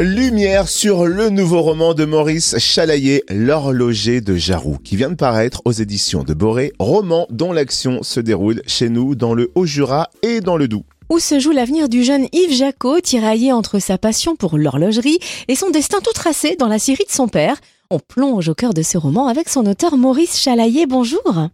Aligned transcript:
Lumière 0.00 0.68
sur 0.68 1.06
le 1.06 1.28
nouveau 1.28 1.60
roman 1.60 1.92
de 1.92 2.04
Maurice 2.04 2.56
Chalaillé, 2.58 3.24
L'horloger 3.28 4.20
de 4.20 4.36
Jarou, 4.36 4.78
qui 4.84 4.94
vient 4.94 5.10
de 5.10 5.16
paraître 5.16 5.60
aux 5.64 5.72
éditions 5.72 6.22
de 6.22 6.34
Boré, 6.34 6.72
roman 6.78 7.26
dont 7.30 7.52
l'action 7.52 8.04
se 8.04 8.20
déroule 8.20 8.62
chez 8.68 8.90
nous 8.90 9.16
dans 9.16 9.34
le 9.34 9.50
Haut-Jura 9.56 10.08
et 10.22 10.40
dans 10.40 10.56
le 10.56 10.68
Doubs 10.68 10.84
où 11.10 11.18
se 11.18 11.40
joue 11.40 11.52
l'avenir 11.52 11.88
du 11.88 12.04
jeune 12.04 12.28
Yves 12.32 12.52
Jacot, 12.52 13.00
tiraillé 13.00 13.50
entre 13.50 13.78
sa 13.78 13.96
passion 13.96 14.36
pour 14.36 14.58
l'horlogerie 14.58 15.18
et 15.48 15.56
son 15.56 15.70
destin 15.70 16.00
tout 16.04 16.12
tracé 16.12 16.54
dans 16.54 16.68
la 16.68 16.78
série 16.78 17.06
de 17.08 17.12
son 17.12 17.28
père. 17.28 17.56
On 17.90 17.98
plonge 17.98 18.50
au 18.50 18.54
cœur 18.54 18.74
de 18.74 18.82
ce 18.82 18.98
roman 18.98 19.26
avec 19.26 19.48
son 19.48 19.64
auteur 19.64 19.96
Maurice 19.96 20.38
Chalaillé. 20.38 20.84
Bonjour. 20.86 21.48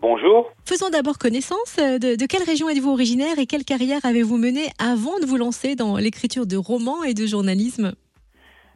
Bonjour. 0.00 0.50
Faisons 0.64 0.88
d'abord 0.88 1.18
connaissance. 1.18 1.76
Euh, 1.78 1.98
de, 1.98 2.26
quelle 2.26 2.42
région 2.42 2.70
êtes-vous 2.70 2.90
originaire 2.90 3.38
et 3.38 3.44
quelle 3.44 3.64
carrière 3.64 4.00
avez-vous 4.06 4.38
menée 4.38 4.68
avant 4.80 5.18
de 5.18 5.26
vous 5.26 5.36
lancer 5.36 5.74
dans 5.76 5.98
l'écriture 5.98 6.46
de 6.46 6.56
romans 6.56 7.04
et 7.04 7.12
de 7.12 7.26
journalisme 7.26 7.92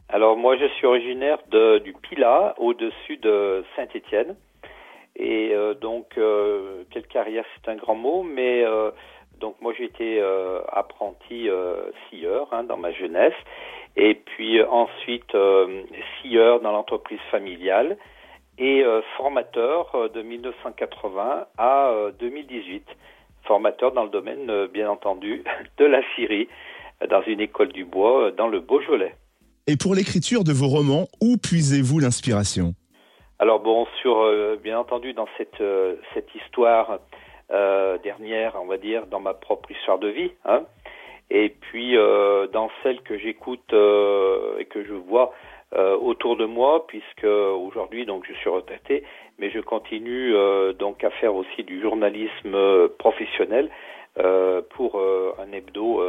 Alors 0.07 0.37
moi 0.37 0.55
je 0.55 0.67
suis 0.75 0.85
originaire 0.85 1.39
de, 1.49 1.79
du 1.79 1.93
Pilat, 1.93 2.53
au-dessus 2.59 3.17
de 3.17 3.63
Saint-Étienne. 3.75 4.35
Et 5.15 5.49
euh, 5.55 5.73
donc 5.73 6.15
euh, 6.19 6.83
quelle 6.91 7.07
carrière 7.07 7.45
c'est 7.55 7.71
un 7.71 7.75
grand 7.75 7.95
mot, 7.95 8.21
mais 8.21 8.63
donc 9.39 9.55
moi 9.61 9.73
été 9.79 10.21
apprenti 10.71 11.49
scieur 12.07 12.49
hein, 12.51 12.63
dans 12.65 12.77
ma 12.77 12.91
jeunesse. 12.91 13.33
Et 13.97 14.13
puis 14.13 14.61
ensuite 14.61 15.35
scieur 16.21 16.59
dans 16.59 16.71
l'entreprise 16.71 17.19
familiale 17.31 17.97
et 18.57 18.83
euh, 18.83 19.01
formateur 19.17 19.93
euh, 19.95 20.09
de 20.09 20.21
1980 20.21 21.47
à 21.57 21.91
2018. 22.19 22.83
Euh, 22.87 22.93
formateur 23.43 23.91
dans 23.91 24.03
le 24.03 24.09
domaine, 24.09 24.67
bien 24.73 24.89
entendu, 24.89 25.43
de 25.77 25.85
la 25.85 26.01
Syrie, 26.15 26.47
dans 27.09 27.21
une 27.23 27.39
école 27.39 27.71
du 27.71 27.85
bois 27.85 28.31
dans 28.31 28.47
le 28.47 28.59
Beaujolais. 28.59 29.15
Et 29.67 29.77
pour 29.77 29.93
l'écriture 29.93 30.43
de 30.43 30.51
vos 30.51 30.67
romans, 30.67 31.07
où 31.21 31.37
puisez-vous 31.37 31.99
l'inspiration? 31.99 32.73
Alors 33.37 33.59
bon, 33.59 33.85
sur 34.01 34.25
bien 34.63 34.79
entendu 34.79 35.13
dans 35.13 35.27
cette 35.37 35.61
cette 36.13 36.33
histoire 36.33 36.99
dernière, 38.03 38.55
on 38.59 38.65
va 38.65 38.77
dire, 38.77 39.05
dans 39.07 39.19
ma 39.19 39.33
propre 39.33 39.69
histoire 39.71 39.99
de 39.99 40.07
vie, 40.07 40.31
hein, 40.45 40.63
et 41.29 41.49
puis 41.49 41.95
dans 42.53 42.69
celle 42.81 43.01
que 43.01 43.17
j'écoute 43.17 43.73
et 43.73 44.65
que 44.65 44.83
je 44.85 44.93
vois 44.93 45.33
euh, 45.73 45.97
autour 45.97 46.37
de 46.37 46.45
moi, 46.45 46.85
puisque 46.87 47.25
aujourd'hui 47.25 48.05
donc 48.05 48.25
je 48.27 48.33
suis 48.35 48.49
retraité, 48.49 49.03
mais 49.39 49.49
je 49.49 49.59
continue 49.59 50.33
euh, 50.35 50.73
donc 50.73 51.03
à 51.03 51.09
faire 51.09 51.35
aussi 51.35 51.63
du 51.63 51.81
journalisme 51.81 52.53
euh, 52.53 52.87
professionnel 52.99 53.69
pour 54.69 54.97
un 54.97 55.51
hebdo 55.51 56.01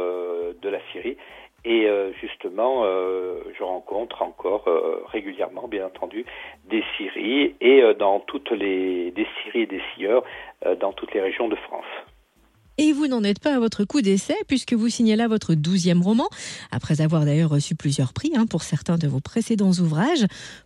de 0.61 0.69
la 0.69 0.79
Syrie. 0.93 1.17
Et 1.65 1.89
justement, 2.21 2.85
je 2.85 3.61
rencontre 3.61 4.21
encore 4.21 4.63
régulièrement, 5.11 5.67
bien 5.67 5.87
entendu, 5.87 6.23
des 6.69 6.85
Syries 6.95 7.55
et 7.59 7.83
dans 7.95 8.21
toutes 8.21 8.51
les 8.51 9.11
des 9.11 9.27
Syries 9.43 9.63
et 9.63 9.65
des 9.65 9.81
scieurs 9.93 10.23
dans 10.79 10.93
toutes 10.93 11.13
les 11.13 11.19
régions 11.19 11.49
de 11.49 11.57
France. 11.57 11.83
Et 12.79 12.91
vous 12.93 13.07
n'en 13.07 13.23
êtes 13.23 13.41
pas 13.41 13.55
à 13.55 13.59
votre 13.59 13.85
coup 13.85 14.01
d'essai, 14.01 14.35
puisque 14.47 14.73
vous 14.73 14.87
signez 14.87 15.15
là 15.15 15.27
votre 15.27 15.55
douzième 15.55 16.01
roman, 16.01 16.27
après 16.71 17.01
avoir 17.01 17.25
d'ailleurs 17.25 17.49
reçu 17.49 17.75
plusieurs 17.75 18.13
prix 18.13 18.31
hein, 18.35 18.45
pour 18.49 18.61
certains 18.61 18.97
de 18.97 19.07
vos 19.07 19.19
précédents 19.19 19.71
ouvrages. 19.81 20.25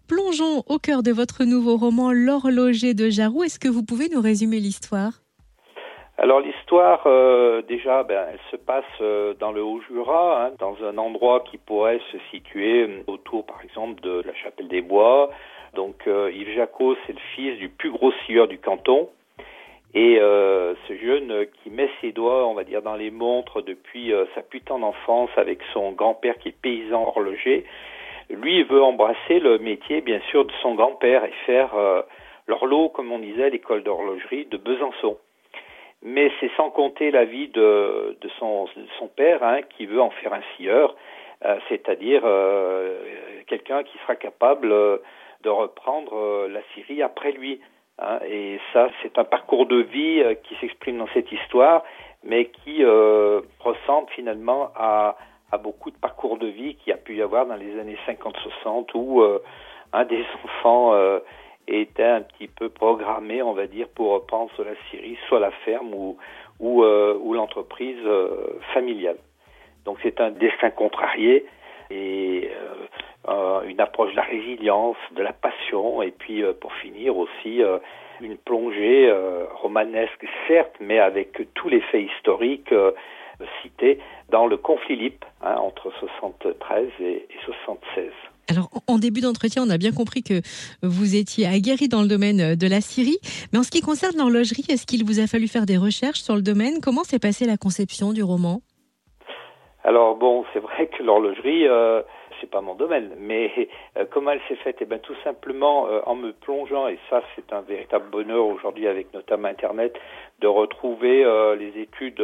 Plongeons 0.10 0.64
au 0.68 0.78
cœur 0.78 1.04
de 1.04 1.12
votre 1.12 1.46
nouveau 1.46 1.78
roman, 1.78 2.12
L'horloger 2.12 2.94
de 2.94 3.10
Jarou. 3.10 3.44
Est-ce 3.44 3.60
que 3.60 3.70
vous 3.70 3.84
pouvez 3.84 4.10
nous 4.10 4.20
résumer 4.20 4.60
l'histoire? 4.60 5.22
Alors 6.18 6.40
l'histoire, 6.42 7.02
euh, 7.08 7.64
déjà, 7.64 8.04
ben, 8.04 8.28
elle 8.32 8.40
se 8.52 8.56
passe 8.56 8.84
euh, 9.02 9.34
dans 9.40 9.52
le 9.52 9.64
Haut-Jura, 9.64 10.46
hein, 10.46 10.52
dans 10.60 10.76
un 10.84 10.98
endroit 11.00 11.44
qui 11.50 11.58
pourrait 11.58 12.00
se 12.12 12.18
situer 12.30 12.84
euh, 12.84 13.04
autour, 13.08 13.46
par 13.46 13.60
exemple, 13.64 14.02
de 14.02 14.22
la 14.24 14.34
Chapelle 14.36 14.68
des 14.68 14.82
Bois. 14.82 15.32
Donc 15.74 16.04
Yves 16.06 16.54
Jacot, 16.54 16.96
c'est 17.08 17.14
le 17.14 17.20
fils 17.34 17.58
du 17.58 17.70
plus 17.70 17.92
gros 17.92 18.12
du 18.50 18.60
canton, 18.60 19.10
et 19.94 20.20
euh, 20.20 20.74
ce 20.88 20.96
jeune 20.96 21.48
qui 21.62 21.70
met 21.70 21.90
ses 22.00 22.14
doigts, 22.14 22.48
on 22.48 22.54
va 22.54 22.64
dire, 22.64 22.82
dans 22.82 22.96
les 22.96 23.12
montres 23.12 23.62
depuis 23.62 24.14
euh, 24.14 24.26
sa 24.36 24.42
putain 24.42 24.80
d'enfance 24.80 25.30
avec 25.36 25.60
son 25.74 25.92
grand-père 25.92 26.38
qui 26.38 26.50
est 26.50 26.62
paysan 26.62 27.04
horloger, 27.06 27.66
lui 28.30 28.64
veut 28.64 28.82
embrasser 28.82 29.40
le 29.40 29.60
métier, 29.60 30.00
bien 30.00 30.22
sûr, 30.30 30.46
de 30.46 30.52
son 30.62 30.76
grand-père 30.76 31.26
et 31.26 31.34
faire 31.46 31.76
euh, 31.76 32.02
l'horloge, 32.48 32.92
comme 32.94 33.12
on 33.12 33.20
disait, 33.20 33.50
l'école 33.50 33.84
d'horlogerie 33.84 34.46
de 34.46 34.56
Besançon. 34.56 35.18
Mais 36.04 36.32
c'est 36.40 36.52
sans 36.56 36.70
compter 36.70 37.12
la 37.12 37.26
vie 37.26 37.50
de, 37.50 38.18
son, 38.40 38.68
père, 39.16 39.44
hein, 39.44 39.60
qui 39.76 39.86
veut 39.86 40.02
en 40.02 40.10
faire 40.10 40.34
un 40.34 40.42
scieur, 40.56 40.96
c'est-à-dire 41.70 42.24
quelqu'un 43.46 43.84
qui 43.84 43.96
sera 44.00 44.16
capable 44.16 44.70
de 44.70 45.50
reprendre 45.50 46.48
la 46.48 46.62
Syrie 46.74 47.04
après 47.04 47.32
lui. 47.34 47.60
Hein, 48.02 48.20
et 48.28 48.60
ça, 48.74 48.90
c'est 49.02 49.18
un 49.20 49.24
parcours 49.24 49.68
de 49.68 49.78
vie 49.78 50.22
euh, 50.22 50.34
qui 50.34 50.56
s'exprime 50.56 50.98
dans 50.98 51.08
cette 51.14 51.32
histoire, 51.32 51.84
mais 52.24 52.46
qui 52.46 52.84
euh, 52.84 53.42
ressemble 53.60 54.10
finalement 54.10 54.72
à, 54.76 55.16
beaucoup 55.62 55.92
de 55.92 55.98
parcours 55.98 56.38
de 56.38 56.48
vie 56.48 56.76
qu'il 56.76 56.92
y 56.92 56.94
a 56.94 56.98
pu 56.98 57.18
y 57.18 57.22
avoir 57.22 57.46
dans 57.46 57.58
les 57.58 57.78
années 57.78 57.98
50-60 58.08 58.92
où 58.96 59.22
euh, 59.22 59.40
un 59.94 60.06
des 60.06 60.24
enfants 60.46 60.96
était 61.68 62.04
un 62.04 62.22
petit 62.22 62.48
peu 62.48 62.70
programmé, 62.70 63.44
on 63.44 63.54
va 63.54 63.68
dire, 63.68 63.88
pour 63.90 64.14
reprendre 64.14 64.52
la 64.60 64.72
Syrie, 64.90 65.18
soit 65.28 65.40
la 65.40 65.52
ferme 65.52 65.94
ou, 65.94 66.18
l'entreprise 67.34 68.00
familiale. 68.74 69.18
Donc 69.86 69.98
c'est 70.04 70.22
un 70.22 70.32
destin 70.32 70.70
contrarié 70.70 71.46
euh, 73.32 73.62
une 73.68 73.80
approche 73.80 74.12
de 74.12 74.16
la 74.16 74.24
résilience, 74.24 74.98
de 75.16 75.22
la 75.22 75.34
passion, 75.34 76.02
et 76.02 76.12
puis 76.12 76.44
euh, 76.44 76.54
pour 76.54 76.74
finir 76.74 77.18
aussi 77.18 77.64
euh, 77.64 77.78
une 78.20 78.38
plongée 78.38 79.12
romanesque, 79.56 80.24
certes, 80.48 80.76
mais 80.80 81.00
avec 81.00 81.42
tous 81.56 81.70
les 81.70 81.82
faits 81.82 82.06
historiques 82.06 82.72
cités 83.64 83.98
dans 84.30 84.46
le 84.46 84.58
conflit 84.58 84.96
LIP 84.96 85.26
hein, 85.42 85.56
entre 85.56 85.92
73 86.00 86.88
et, 87.00 87.28
76. 87.44 88.12
Alors, 88.48 88.70
en 88.88 89.00
début 89.00 89.22
d'entretien, 89.22 89.64
on 89.66 89.72
a 89.72 89.80
bien 89.80 89.92
compris 89.92 90.22
que 90.22 90.42
vous 90.84 91.16
étiez 91.16 91.48
aguerri 91.48 91.88
dans 91.88 92.04
le 92.04 92.08
domaine 92.08 92.54
de 92.54 92.68
la 92.68 92.80
Syrie. 92.80 93.18
Mais 93.52 93.58
en 93.58 93.64
ce 93.64 93.72
qui 93.72 93.82
concerne 93.82 94.16
l'horlogerie, 94.20 94.66
est-ce 94.70 94.86
qu'il 94.86 95.04
vous 95.04 95.20
a 95.20 95.26
fallu 95.26 95.48
faire 95.48 95.66
des 95.66 95.78
recherches 95.78 96.22
sur 96.22 96.36
le 96.36 96.44
domaine? 96.44 96.80
Comment 96.80 97.04
s'est 97.04 97.18
passée 97.18 97.48
la 97.48 97.58
conception 97.58 98.14
du 98.14 98.22
roman? 98.22 98.62
Alors, 99.84 100.16
bon, 100.16 100.46
c'est 100.54 100.60
vrai 100.60 100.88
que 100.96 101.02
l'horlogerie, 101.02 101.66
c'est 102.42 102.50
pas 102.50 102.62
mon 102.62 102.76
domaine, 102.76 103.14
mais 103.20 103.52
euh, 103.98 104.06
comment 104.10 104.32
elle 104.32 104.42
s'est 104.50 104.56
faite? 104.56 104.78
Eh 104.82 104.86
bien, 104.86 104.98
tout 104.98 105.16
simplement 105.24 105.88
euh, 105.88 106.02
en 106.06 106.16
me 106.16 106.32
plongeant, 106.32 106.88
et 106.88 106.98
ça, 107.10 107.22
c'est 107.36 107.54
un 107.54 107.62
véritable 107.62 108.10
bonheur 108.10 108.46
aujourd'hui 108.46 108.88
avec 108.88 109.14
notamment 109.14 109.48
Internet, 109.48 109.96
de 110.40 110.48
retrouver 110.48 111.24
euh, 111.24 111.56
les 111.56 111.80
études 111.80 112.24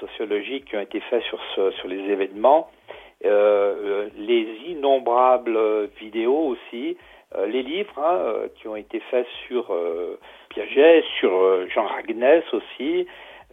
sociologiques 0.00 0.66
qui 0.66 0.76
ont 0.76 0.80
été 0.80 1.00
faites 1.00 1.22
sur 1.22 1.40
sur 1.78 1.88
les 1.88 2.00
événements, 2.10 2.68
les 3.22 4.58
innombrables 4.66 5.86
vidéos 5.98 6.48
aussi, 6.48 6.96
les 7.46 7.62
livres 7.62 7.98
hein, 7.98 8.48
qui 8.56 8.68
ont 8.68 8.76
été 8.76 9.00
faits 9.10 9.26
sur 9.46 9.74
Piaget, 10.50 11.04
sur 11.18 11.30
Jean 11.70 11.86
Ragnès 11.86 12.44
aussi, 12.52 13.06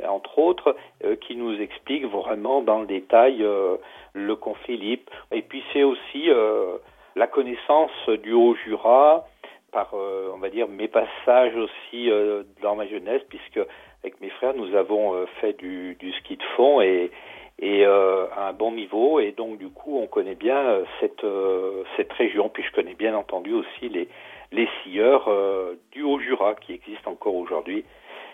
entre 0.03 0.39
autres, 0.39 0.75
euh, 1.03 1.15
qui 1.15 1.35
nous 1.35 1.59
explique 1.59 2.05
vraiment 2.05 2.61
dans 2.61 2.79
le 2.79 2.87
détail 2.87 3.43
euh, 3.43 3.77
le 4.13 4.35
conflit 4.35 4.77
libre. 4.77 5.03
Et 5.31 5.41
puis 5.41 5.63
c'est 5.71 5.83
aussi 5.83 6.29
euh, 6.29 6.77
la 7.15 7.27
connaissance 7.27 7.91
du 8.23 8.33
Haut-Jura 8.33 9.25
par, 9.71 9.93
on 9.93 10.37
va 10.37 10.47
dire, 10.49 10.69
mes 10.69 10.87
passages 10.87 11.53
aussi 11.53 12.09
dans 12.61 12.77
ma 12.77 12.87
jeunesse, 12.87 13.21
puisque 13.27 13.59
avec 14.03 14.21
mes 14.21 14.29
frères, 14.29 14.53
nous 14.53 14.73
avons 14.73 15.25
fait 15.41 15.51
du, 15.51 15.95
du, 15.95 16.13
ski 16.13 16.37
de 16.37 16.43
fond 16.55 16.79
et, 16.79 17.11
et 17.59 17.83
à 17.83 18.47
un 18.47 18.53
bon 18.53 18.71
niveau. 18.71 19.19
Et 19.19 19.33
donc, 19.33 19.57
du 19.57 19.67
coup, 19.67 19.99
on 19.99 20.07
connaît 20.07 20.35
bien 20.35 20.81
cette, 21.01 21.25
cette 21.97 22.13
région. 22.13 22.47
Puis 22.47 22.63
je 22.63 22.71
connais 22.71 22.93
bien 22.93 23.17
entendu 23.17 23.51
aussi 23.51 23.89
les, 23.89 24.07
les 24.53 24.69
scieurs 24.83 25.29
du 25.91 26.03
Haut-Jura 26.03 26.55
qui 26.55 26.71
existent 26.71 27.11
encore 27.11 27.35
aujourd'hui 27.35 27.83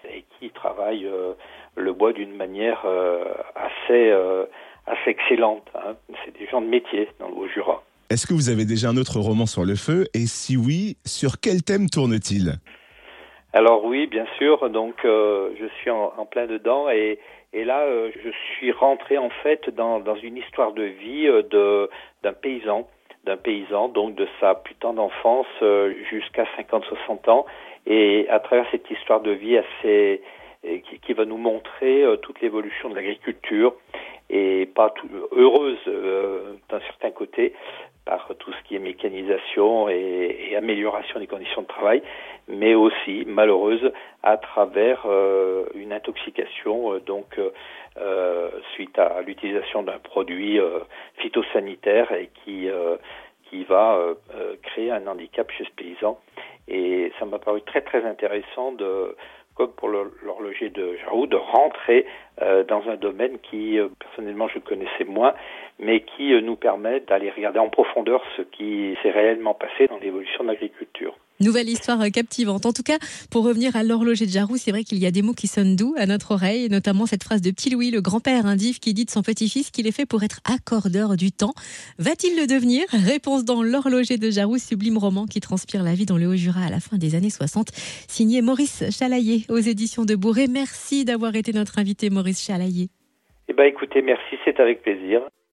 et 0.10 0.26
qui 0.40 0.50
travaillent 0.50 1.06
euh, 1.06 1.34
le 1.76 1.94
bois 1.94 2.14
d'une 2.14 2.36
manière 2.36 2.82
euh, 2.86 3.24
assez, 3.56 4.10
euh, 4.10 4.46
assez 4.88 5.12
excellente. 5.12 5.68
Hein. 5.76 5.96
C'est 6.26 6.38
des 6.38 6.48
gens 6.48 6.62
de 6.62 6.68
métier 6.68 7.10
dans 7.20 7.28
le 7.28 7.36
Haut-Jura. 7.36 7.84
Est-ce 8.10 8.28
que 8.28 8.34
vous 8.34 8.50
avez 8.50 8.66
déjà 8.66 8.90
un 8.90 8.98
autre 8.98 9.20
roman 9.20 9.46
sur 9.46 9.64
le 9.64 9.76
feu? 9.76 10.08
Et 10.14 10.26
si 10.26 10.58
oui, 10.58 10.98
sur 11.06 11.40
quel 11.42 11.64
thème 11.64 11.90
tourne-t-il? 11.90 12.56
Alors 13.54 13.86
oui, 13.86 14.08
bien 14.08 14.26
sûr. 14.38 14.70
Donc 14.70 14.96
je 15.04 15.68
suis 15.80 15.90
en, 15.90 16.14
en, 16.18 16.26
plein 16.26 16.46
dedans 16.46 16.90
et, 16.90 17.20
et 17.54 17.64
là 17.64 17.86
je 18.12 18.30
suis 18.56 18.72
rentré 18.72 19.18
en 19.18 19.30
fait 19.44 19.70
dans, 19.70 20.00
dans 20.00 20.16
une 20.16 20.38
histoire 20.38 20.74
de 20.74 20.84
vie 20.84 21.26
de 21.26 21.90
d'un 22.24 22.34
paysan, 22.34 22.88
d'un 23.26 23.38
paysan 23.38 23.88
donc 23.90 24.16
de 24.16 24.28
sa 24.42 24.56
putain 24.56 24.94
d'enfance 24.94 25.48
jusqu'à 26.10 26.46
50-60 26.58 27.30
ans 27.30 27.46
et 27.86 28.28
à 28.30 28.40
travers 28.40 28.66
cette 28.72 28.90
histoire 28.90 29.22
de 29.22 29.32
vie 29.32 29.58
assez 29.58 30.22
qui, 31.02 31.14
va 31.14 31.26
nous 31.26 31.38
montrer 31.38 32.04
euh, 32.04 32.18
toute 32.18 32.40
l'évolution 32.42 32.90
de 32.90 32.96
l'agriculture 32.96 33.74
et 34.30 34.68
pas 34.68 34.92
tout, 34.92 35.10
heureuse 35.32 35.80
euh, 35.88 36.54
d'un 36.70 36.80
certain 36.82 37.10
côté 37.12 37.50
côté 37.52 37.54
par 38.06 38.30
tout 38.40 38.52
ce 38.52 38.68
qui 38.68 38.76
est 38.76 38.80
mécanisation 38.80 39.88
et, 39.90 40.56
amélioration 40.58 41.20
des 41.20 41.28
conditions 41.28 41.62
de 41.62 41.68
travail, 41.68 42.02
mais 42.48 42.74
aussi 42.74 43.24
malheureuse 43.26 43.92
à 44.24 44.38
travers 44.38 45.04
euh, 45.06 45.66
une 45.76 45.94
intoxication 45.94 46.94
euh, 46.94 47.00
donc 47.00 47.40
euh, 47.98 48.50
suite 48.74 48.98
à 48.98 49.22
l'utilisation 49.22 49.84
d'un 49.84 50.00
produit 50.00 50.60
phytosanitaire 51.18 52.12
et 52.14 52.30
qui 52.44 52.70
qui 53.50 53.64
va 53.66 53.98
créer 54.64 54.92
un 54.92 55.06
handicap 55.08 55.52
chez 55.52 55.66
ce 55.66 55.72
paysan. 55.72 56.18
Et 56.72 57.12
ça 57.20 57.26
m'a 57.26 57.38
paru 57.38 57.62
très 57.62 57.82
très 57.82 58.06
intéressant 58.06 58.72
de 58.72 59.16
comme 59.56 59.72
pour 59.74 59.90
l'horloger 59.90 60.70
de 60.70 60.96
Jarou, 60.98 61.28
de 61.28 61.36
rentrer 61.36 62.06
euh, 62.42 62.64
dans 62.64 62.88
un 62.90 62.96
domaine 62.96 63.38
qui, 63.40 63.78
euh, 63.78 63.90
personnellement, 64.00 64.48
je 64.48 64.60
connaissais 64.60 65.04
moins, 65.04 65.34
mais 65.78 66.02
qui 66.02 66.34
euh, 66.34 66.40
nous 66.40 66.56
permet 66.56 67.02
d'aller 67.02 67.30
regarder 67.30 67.60
en 67.60 67.70
profondeur 67.70 68.24
ce 68.38 68.44
qui 68.44 68.98
s'est 69.04 69.12
réellement 69.12 69.54
passé 69.54 69.88
dans 69.88 69.98
l'évolution 69.98 70.46
de 70.46 70.50
l'agriculture. 70.50 71.16
Nouvelle 71.42 71.70
histoire 71.70 72.00
captivante. 72.12 72.66
En 72.66 72.74
tout 72.74 72.84
cas, 72.84 72.98
pour 73.30 73.44
revenir 73.44 73.76
à 73.76 73.84
l'horloger 73.84 74.26
de 74.26 74.32
Jarou, 74.32 74.58
c'est 74.58 74.72
vrai 74.72 74.84
qu'il 74.84 75.00
y 75.00 75.06
a 75.06 75.12
des 75.12 75.22
mots 75.22 75.34
qui 75.34 75.48
sonnent 75.48 75.76
doux 75.76 75.96
à 75.98 76.06
notre 76.06 76.32
oreille, 76.32 76.70
notamment 76.70 77.06
cette 77.06 77.24
phrase 77.24 77.42
de 77.42 77.50
Petit 77.52 77.70
Louis, 77.70 77.92
le 77.92 78.02
grand-père 78.02 78.46
indif, 78.46 78.80
qui 78.80 78.94
dit 78.94 79.06
de 79.06 79.10
son 79.10 79.24
petit-fils 79.24 79.72
qu'il 79.72 79.88
est 79.88 79.92
fait 79.92 80.06
pour 80.06 80.24
être 80.24 80.40
accordeur 80.46 81.16
du 81.18 81.32
temps. 81.32 81.54
Va-t-il 81.98 82.40
le 82.40 82.48
devenir? 82.48 82.86
Réponse 82.92 83.44
dans 83.44 83.64
l'horloger 83.64 84.18
de 84.18 84.30
Jarou, 84.30 84.58
sublime 84.58 84.98
roman 84.98 85.26
qui 85.26 85.40
transpire 85.40 85.84
la 85.84 85.96
vie 85.96 86.06
dans 86.06 86.18
le 86.18 86.28
Haut-Jura 86.28 86.66
à 86.66 86.70
la 86.70 86.80
fin 86.80 86.98
des 86.98 87.16
années 87.16 87.30
60, 87.30 87.70
signé 88.08 88.42
Maurice 88.42 88.84
Chalaillé 88.92 89.46
aux 89.50 89.58
éditions 89.58 90.06
de 90.06 90.16
Bourré. 90.16 90.48
Merci 90.48 91.06
d'avoir 91.06 91.36
été 91.36 91.54
notre 91.54 91.80
invité, 91.80 92.10
Maurice 92.10 92.46
Chalaillé. 92.46 92.90
Eh 93.48 93.54
ben, 93.54 93.66
écoutez, 93.66 94.02
merci, 94.02 94.36
c'est 94.46 94.60
avec 94.60 94.82
plaisir. 94.82 95.22